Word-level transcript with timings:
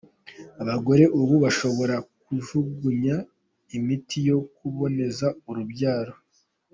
"Abagore 0.61 1.03
ubu 1.19 1.33
bashobora 1.43 1.95
kujugunya 2.23 3.17
imiti 3.77 4.17
yo 4.29 4.37
kuboneza 4.55 5.27
urubyaro. 5.49 6.13